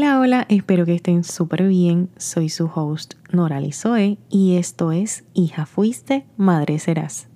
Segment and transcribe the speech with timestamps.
[0.00, 2.08] Hola, hola, espero que estén súper bien.
[2.16, 7.26] Soy su host Norali Zoe y esto es Hija Fuiste, Madre Serás.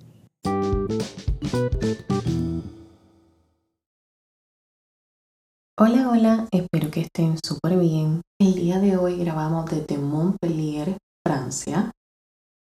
[5.77, 8.21] Hola, hola, espero que estén súper bien.
[8.39, 10.95] El día de hoy grabamos desde Montpellier,
[11.27, 11.91] Francia,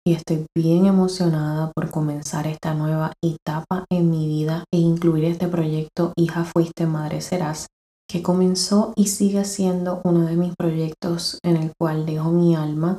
[0.06, 5.48] y estoy bien emocionada por comenzar esta nueva etapa en mi vida e incluir este
[5.48, 7.68] proyecto Hija Fuiste, Madre Serás,
[8.08, 12.98] que comenzó y sigue siendo uno de mis proyectos en el cual dejo mi alma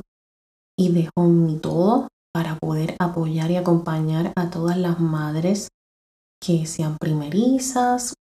[0.78, 5.68] y dejo mi todo para poder apoyar y acompañar a todas las madres
[6.40, 8.14] que sean primerizas,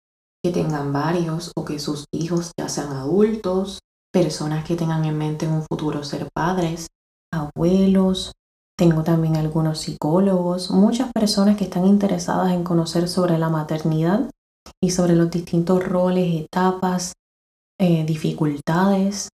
[0.43, 3.79] que tengan varios o que sus hijos ya sean adultos,
[4.13, 6.87] personas que tengan en mente en un futuro ser padres,
[7.33, 8.31] abuelos,
[8.77, 14.29] tengo también algunos psicólogos, muchas personas que están interesadas en conocer sobre la maternidad
[14.83, 17.13] y sobre los distintos roles, etapas,
[17.79, 19.29] eh, dificultades,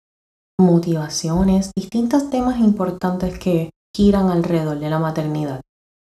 [0.59, 5.61] motivaciones, distintos temas importantes que giran alrededor de la maternidad.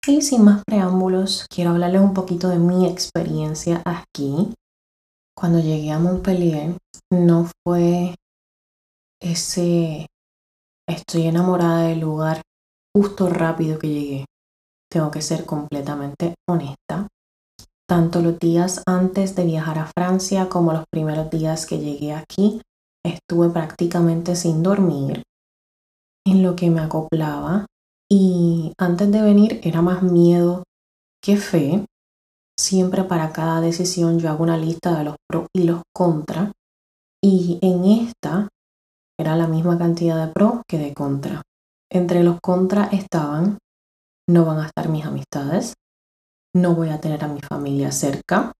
[0.06, 4.54] Y sin más preámbulos, quiero hablarles un poquito de mi experiencia aquí.
[5.36, 6.76] Cuando llegué a Montpellier,
[7.10, 8.14] no fue
[9.20, 10.06] ese
[10.88, 12.42] estoy enamorada del lugar
[12.94, 14.24] justo rápido que llegué.
[14.90, 17.08] Tengo que ser completamente honesta.
[17.88, 22.60] Tanto los días antes de viajar a Francia como los primeros días que llegué aquí,
[23.04, 25.22] estuve prácticamente sin dormir,
[26.26, 27.66] en lo que me acoplaba.
[28.10, 30.64] Y antes de venir era más miedo
[31.22, 31.86] que fe.
[32.58, 36.52] Siempre para cada decisión yo hago una lista de los pros y los contra.
[37.22, 38.48] Y en esta
[39.18, 41.42] era la misma cantidad de pros que de contra.
[41.90, 43.58] Entre los contra estaban,
[44.28, 45.74] no van a estar mis amistades,
[46.56, 48.52] no voy a tener a mi familia cerca,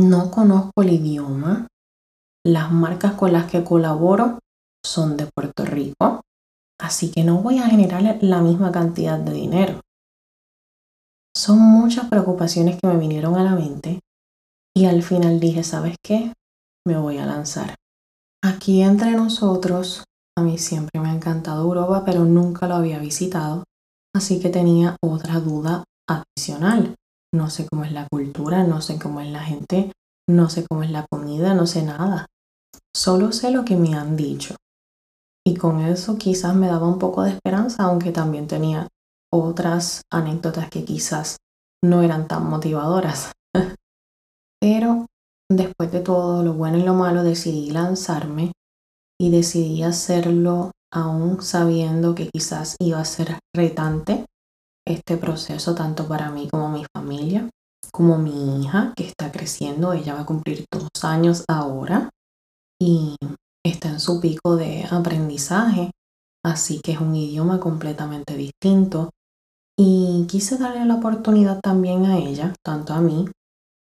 [0.00, 1.68] no conozco el idioma,
[2.44, 4.38] las marcas con las que colaboro
[4.84, 6.22] son de Puerto Rico,
[6.80, 9.80] así que no voy a generar la misma cantidad de dinero.
[11.36, 14.00] Son muchas preocupaciones que me vinieron a la mente
[14.74, 16.32] y al final dije, ¿sabes qué?
[16.86, 17.74] Me voy a lanzar.
[18.42, 20.04] Aquí entre nosotros
[20.36, 23.64] a mí siempre me ha encantado Europa, pero nunca lo había visitado,
[24.14, 25.84] así que tenía otra duda
[27.34, 29.92] No sé cómo es la cultura, no sé cómo es la gente,
[30.28, 32.26] no sé cómo es la comida, no sé nada.
[32.94, 34.56] Solo sé lo que me han dicho.
[35.46, 38.88] Y con eso quizás me daba un poco de esperanza, aunque también tenía
[39.32, 41.38] otras anécdotas que quizás
[41.82, 43.32] no eran tan motivadoras.
[44.60, 45.06] Pero
[45.50, 48.52] después de todo lo bueno y lo malo decidí lanzarme
[49.20, 54.26] y decidí hacerlo aún sabiendo que quizás iba a ser retante
[54.92, 57.48] este proceso tanto para mí como mi familia,
[57.92, 62.10] como mi hija que está creciendo, ella va a cumplir dos años ahora
[62.80, 63.16] y
[63.64, 65.90] está en su pico de aprendizaje,
[66.44, 69.10] así que es un idioma completamente distinto
[69.78, 73.28] y quise darle la oportunidad también a ella, tanto a mí,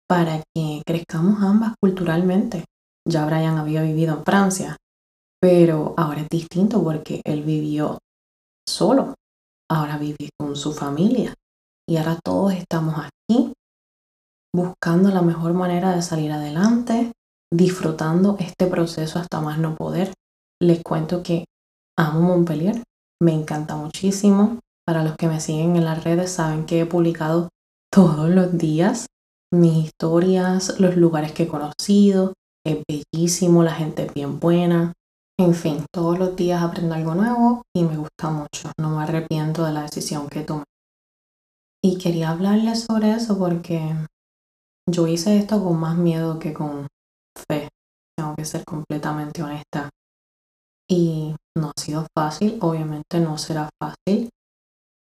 [0.09, 2.65] para que crezcamos ambas culturalmente.
[3.07, 4.77] Ya Brian había vivido en Francia,
[5.41, 7.99] pero ahora es distinto porque él vivió
[8.67, 9.15] solo,
[9.71, 11.35] ahora vive con su familia
[11.89, 13.53] y ahora todos estamos aquí
[14.55, 17.13] buscando la mejor manera de salir adelante,
[17.53, 20.13] disfrutando este proceso hasta más no poder.
[20.61, 21.45] Les cuento que
[21.99, 22.83] amo Montpellier,
[23.23, 24.59] me encanta muchísimo.
[24.87, 27.49] Para los que me siguen en las redes saben que he publicado
[27.93, 29.07] todos los días
[29.53, 32.35] mis historias, los lugares que he conocido.
[32.67, 34.93] Es bellísimo, la gente es bien buena.
[35.41, 38.73] En fin, todos los días aprendo algo nuevo y me gusta mucho.
[38.77, 40.65] No me arrepiento de la decisión que tomé.
[41.81, 43.95] Y quería hablarles sobre eso porque
[44.91, 46.89] yo hice esto con más miedo que con
[47.49, 47.69] fe.
[48.17, 49.91] Tengo que ser completamente honesta.
[50.91, 54.31] Y no ha sido fácil, obviamente no será fácil.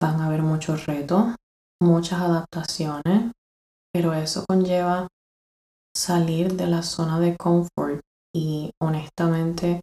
[0.02, 1.36] Van a haber muchos retos,
[1.82, 3.32] muchas adaptaciones,
[3.94, 5.08] pero eso conlleva
[5.96, 8.02] salir de la zona de confort
[8.36, 9.80] y honestamente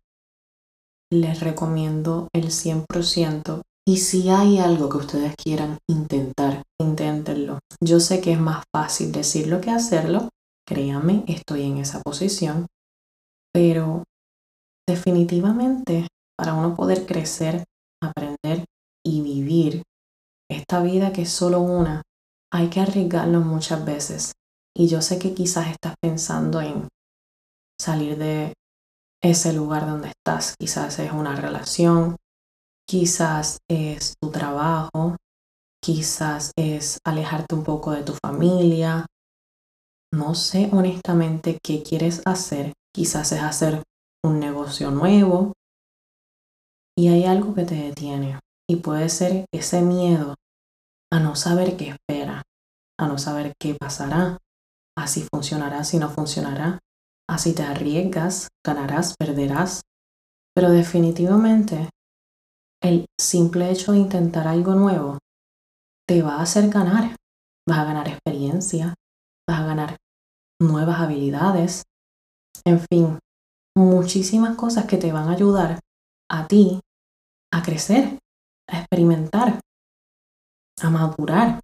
[1.12, 3.62] les recomiendo el 100%.
[3.86, 7.58] Y si hay algo que ustedes quieran intentar, inténtenlo.
[7.82, 10.30] Yo sé que es más fácil decirlo que hacerlo.
[10.66, 12.66] Créanme, estoy en esa posición.
[13.52, 14.04] Pero
[14.88, 17.64] definitivamente, para uno poder crecer,
[18.02, 18.64] aprender
[19.04, 19.82] y vivir
[20.50, 22.02] esta vida que es solo una,
[22.52, 24.32] hay que arriesgarlo muchas veces.
[24.76, 26.88] Y yo sé que quizás estás pensando en
[27.80, 28.54] salir de
[29.24, 30.54] ese lugar donde estás.
[30.58, 32.16] Quizás es una relación,
[32.86, 35.16] quizás es tu trabajo,
[35.82, 39.06] quizás es alejarte un poco de tu familia.
[40.12, 42.74] No sé honestamente qué quieres hacer.
[42.94, 43.82] Quizás es hacer
[44.22, 45.54] un negocio nuevo
[46.96, 48.38] y hay algo que te detiene
[48.68, 50.34] y puede ser ese miedo
[51.10, 52.42] a no saber qué espera,
[52.98, 54.38] a no saber qué pasará,
[54.96, 56.78] así funcionará, si no funcionará,
[57.28, 59.82] así te arriesgas, ganarás, perderás,
[60.54, 61.88] pero definitivamente
[62.82, 65.18] el simple hecho de intentar algo nuevo
[66.06, 67.16] te va a hacer ganar,
[67.68, 68.94] vas a ganar experiencia,
[69.48, 69.96] vas a ganar
[70.60, 71.82] nuevas habilidades,
[72.66, 73.18] en fin,
[73.76, 75.80] muchísimas cosas que te van a ayudar
[76.30, 76.80] a ti
[77.52, 78.18] a crecer,
[78.68, 79.60] a experimentar,
[80.82, 81.60] a madurar.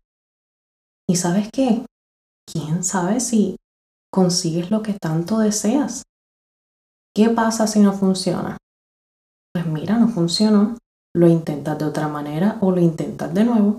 [1.09, 1.85] ¿Y sabes qué?
[2.47, 3.57] ¿Quién sabe si
[4.13, 6.03] consigues lo que tanto deseas?
[7.15, 8.57] ¿Qué pasa si no funciona?
[9.53, 10.77] Pues mira, no funcionó.
[11.15, 13.79] Lo intentas de otra manera o lo intentas de nuevo.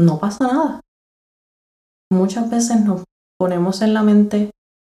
[0.00, 0.80] No pasa nada.
[2.10, 3.04] Muchas veces nos
[3.38, 4.50] ponemos en la mente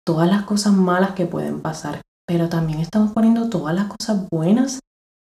[0.06, 4.80] todas las cosas malas que pueden pasar, pero también estamos poniendo todas las cosas buenas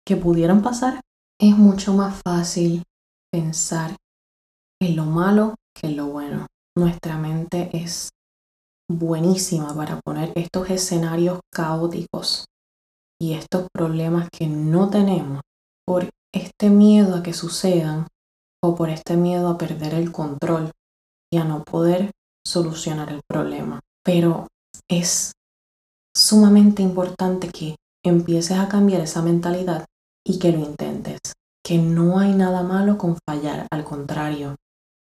[0.06, 1.00] que pudieran pasar.
[1.40, 2.84] Es mucho más fácil
[3.32, 3.96] pensar
[4.82, 6.48] en lo malo que en lo bueno.
[6.78, 8.10] Nuestra mente es
[8.90, 12.46] buenísima para poner estos escenarios caóticos
[13.20, 15.42] y estos problemas que no tenemos
[15.86, 18.08] por este miedo a que sucedan
[18.64, 20.72] o por este miedo a perder el control
[21.32, 22.12] y a no poder
[22.46, 23.80] solucionar el problema.
[24.04, 24.48] Pero
[24.90, 25.34] es
[26.16, 29.86] sumamente importante que empieces a cambiar esa mentalidad
[30.26, 31.20] y que lo intentes.
[31.64, 34.56] Que no hay nada malo con fallar, al contrario.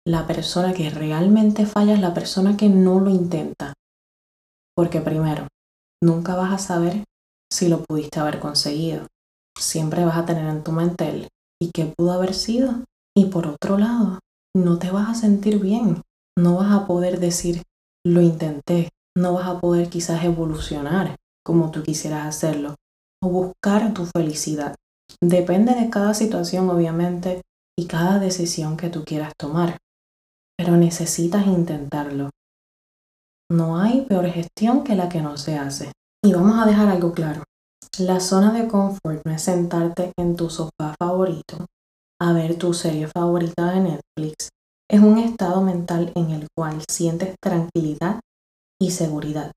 [0.09, 3.75] La persona que realmente falla es la persona que no lo intenta.
[4.75, 5.47] Porque primero,
[6.01, 7.03] nunca vas a saber
[7.53, 9.05] si lo pudiste haber conseguido.
[9.55, 11.27] Siempre vas a tener en tu mente el
[11.61, 12.85] ¿y qué pudo haber sido?
[13.15, 14.17] Y por otro lado,
[14.55, 16.01] no te vas a sentir bien.
[16.35, 17.61] No vas a poder decir
[18.03, 18.89] lo intenté.
[19.15, 22.73] No vas a poder quizás evolucionar como tú quisieras hacerlo
[23.21, 24.73] o buscar tu felicidad.
[25.21, 27.41] Depende de cada situación, obviamente,
[27.77, 29.77] y cada decisión que tú quieras tomar,
[30.59, 32.31] pero necesitas intentarlo.
[33.49, 35.93] No hay peor gestión que la que no se hace.
[36.21, 37.43] Y vamos a dejar algo claro.
[37.97, 41.65] La zona de confort no es sentarte en tu sofá favorito
[42.21, 44.49] a ver tu serie favorita de Netflix.
[44.91, 48.19] Es un estado mental en el cual sientes tranquilidad
[48.81, 49.53] y seguridad,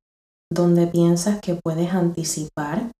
[0.52, 2.92] donde piensas que puedes anticipar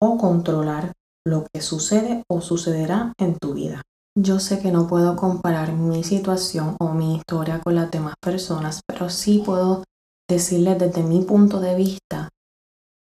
[0.00, 0.92] o controlar
[1.26, 3.82] lo que sucede o sucederá en tu vida.
[4.18, 8.80] Yo sé que no puedo comparar mi situación o mi historia con las demás personas,
[8.84, 9.84] pero sí puedo
[10.28, 12.28] decirles desde mi punto de vista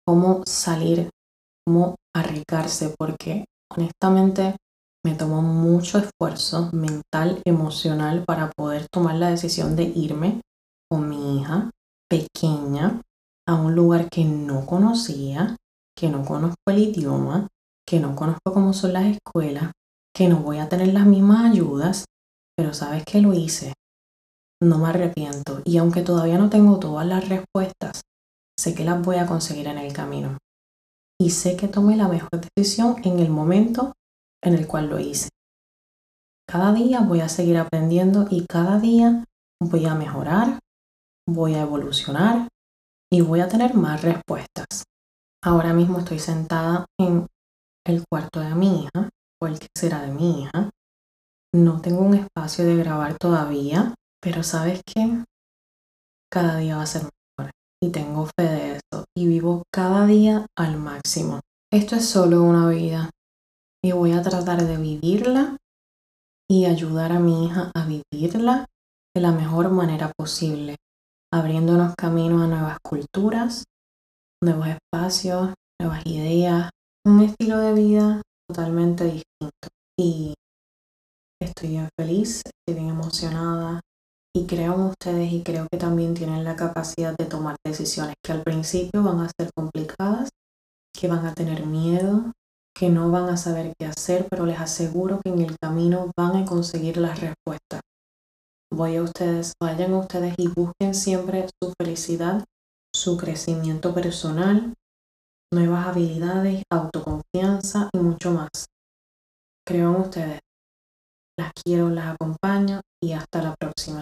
[0.05, 1.09] cómo salir,
[1.65, 3.45] cómo arriesgarse, porque
[3.75, 4.55] honestamente
[5.03, 10.41] me tomó mucho esfuerzo mental, emocional para poder tomar la decisión de irme
[10.87, 11.71] con mi hija
[12.07, 13.01] pequeña
[13.47, 15.55] a un lugar que no conocía,
[15.97, 17.47] que no conozco el idioma,
[17.87, 19.71] que no conozco cómo son las escuelas,
[20.13, 22.05] que no voy a tener las mismas ayudas,
[22.55, 23.73] pero sabes que lo hice.
[24.61, 28.01] No me arrepiento y aunque todavía no tengo todas las respuestas,
[28.57, 30.37] sé que las voy a conseguir en el camino.
[31.19, 33.93] Y sé que tomé la mejor decisión en el momento
[34.43, 35.29] en el cual lo hice.
[36.47, 39.23] Cada día voy a seguir aprendiendo y cada día
[39.61, 40.59] voy a mejorar,
[41.27, 42.47] voy a evolucionar
[43.11, 44.83] y voy a tener más respuestas.
[45.43, 47.27] Ahora mismo estoy sentada en
[47.85, 49.09] el cuarto de mi hija
[49.41, 50.69] que será de mi hija.
[51.53, 55.25] No tengo un espacio de grabar todavía, pero sabes que
[56.31, 60.45] cada día va a ser mejor y tengo fe de eso y vivo cada día
[60.55, 61.41] al máximo.
[61.73, 63.09] Esto es solo una vida
[63.83, 65.57] y voy a tratar de vivirla
[66.47, 68.65] y ayudar a mi hija a vivirla
[69.15, 70.75] de la mejor manera posible,
[71.33, 73.63] abriéndonos caminos a nuevas culturas,
[74.41, 76.69] nuevos espacios, nuevas ideas,
[77.05, 78.21] un estilo de vida
[78.51, 79.67] totalmente distinto.
[79.97, 80.33] Y
[81.41, 83.79] estoy bien feliz, estoy bien emocionada
[84.35, 88.33] y creo en ustedes y creo que también tienen la capacidad de tomar decisiones que
[88.33, 90.29] al principio van a ser complicadas,
[90.93, 92.31] que van a tener miedo,
[92.75, 96.35] que no van a saber qué hacer, pero les aseguro que en el camino van
[96.35, 97.81] a conseguir las respuestas.
[98.73, 102.45] Voy a ustedes, vayan a ustedes y busquen siempre su felicidad,
[102.93, 104.73] su crecimiento personal,
[105.53, 108.67] nuevas habilidades, autoconfianza y mucho más.
[109.65, 110.39] Creo en ustedes.
[111.37, 114.01] Las quiero, las acompaño y hasta la próxima.